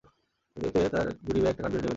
[0.61, 1.89] দেখতে দেখতে তার গুঁড়ি বেয়ে একটা কাঠবিড়ালি নেমে এল।